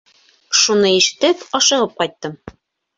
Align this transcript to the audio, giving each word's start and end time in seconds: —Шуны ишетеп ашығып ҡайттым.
—Шуны 0.61 0.91
ишетеп 1.03 1.47
ашығып 1.61 1.97
ҡайттым. 2.03 2.39